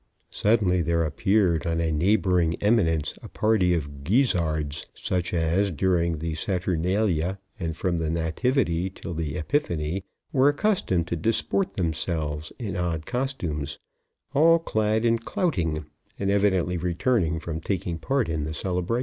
[0.31, 6.33] Suddenly there appeared on a neighboring eminence a party of guisards, such as, during the
[6.33, 10.03] Saturnalia, and from the Nativity till the Epiphany
[10.33, 13.77] were accustomed to disport themselves in odd costumes;
[14.33, 15.85] all clad in clouting,
[16.17, 18.99] and evidently returning from taking part in the celebration.